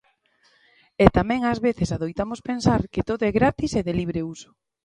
E 1.03 1.05
tamén 1.17 1.41
ás 1.51 1.59
veces 1.67 1.89
adoitamos 1.95 2.39
pensar 2.49 2.81
que 2.93 3.05
todo 3.09 3.21
é 3.29 3.31
gratis 3.39 3.71
e 3.79 3.81
de 3.87 3.93
libre 3.99 4.21
uso. 4.33 4.49